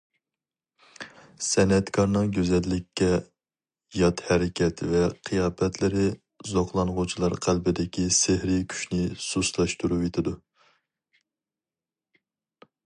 [1.47, 3.09] سەنئەتكارنىڭ گۈزەللىككە
[3.99, 6.07] يات ھەرىكەت ۋە قىياپەتلىرى
[6.53, 10.35] زوقلانغۇچىلار قەلبىدىكى سېھرىي كۈچنى سۇسلاشتۇرۇۋېتىدۇ.